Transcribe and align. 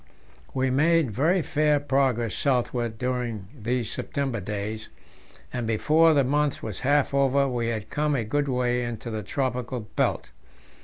We 0.55 0.71
made 0.71 1.11
very 1.11 1.43
fair 1.43 1.79
progress 1.79 2.33
southward 2.33 2.97
during 2.97 3.49
these 3.55 3.91
September 3.91 4.39
days, 4.41 4.89
and 5.53 5.67
before 5.67 6.15
the 6.15 6.23
month 6.23 6.63
was 6.63 6.79
half 6.79 7.13
over 7.13 7.47
we 7.47 7.67
had 7.67 7.91
come 7.91 8.15
a 8.15 8.23
good 8.23 8.47
way 8.47 8.83
into 8.83 9.11
the 9.11 9.21
tropical 9.21 9.81
belt. 9.81 10.31